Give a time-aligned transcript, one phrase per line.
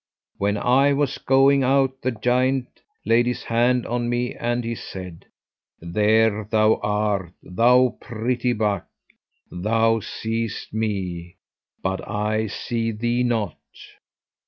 [0.39, 5.27] When I was going out the giant laid his hand on me, and he said,
[5.79, 8.87] 'There thou art, thou pretty buck;
[9.51, 11.35] thou seest me,
[11.83, 13.57] but I see thee not.'